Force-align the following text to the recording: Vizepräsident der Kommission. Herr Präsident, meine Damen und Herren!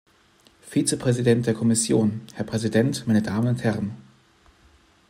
Vizepräsident 0.63 1.45
der 1.45 1.53
Kommission. 1.53 2.21
Herr 2.33 2.43
Präsident, 2.43 3.05
meine 3.05 3.21
Damen 3.21 3.49
und 3.49 3.63
Herren! 3.63 3.95